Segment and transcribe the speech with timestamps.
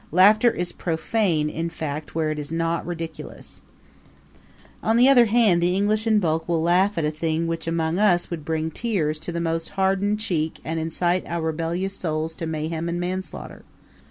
[0.11, 3.61] Laughter is profane, in fact, where it is not ridiculous.
[4.81, 7.99] On the other hand the English in bulk will laugh at a thing which among
[7.99, 12.47] us would bring tears to the most hardened cheek and incite our rebellious souls to
[12.47, 13.61] mayhem and manslaughter.